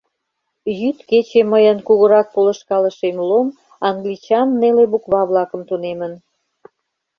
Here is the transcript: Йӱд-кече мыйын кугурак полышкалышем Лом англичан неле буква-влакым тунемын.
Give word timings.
Йӱд-кече 0.79 1.41
мыйын 1.53 1.77
кугурак 1.87 2.27
полышкалышем 2.33 3.17
Лом 3.29 3.47
англичан 3.87 4.47
неле 4.59 4.83
буква-влакым 4.91 5.61
тунемын. 5.69 6.13